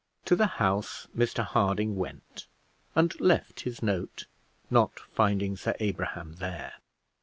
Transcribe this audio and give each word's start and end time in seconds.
To 0.25 0.35
the 0.35 0.47
House 0.57 1.07
Mr 1.15 1.45
Harding 1.45 1.95
went, 1.95 2.47
and 2.95 3.13
left 3.21 3.59
his 3.59 3.83
note, 3.83 4.25
not 4.71 4.99
finding 4.99 5.55
Sir 5.55 5.75
Abraham 5.79 6.37
there. 6.39 6.73